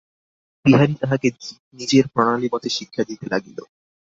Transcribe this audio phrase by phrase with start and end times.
[0.65, 1.27] বিহারী তাহাকে
[1.79, 3.57] নিজের প্রণালীমতে শিক্ষা দিতে লাগিল।